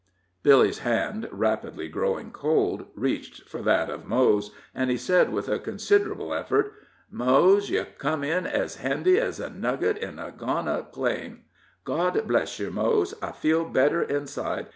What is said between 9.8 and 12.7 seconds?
in a gone up claim. God bless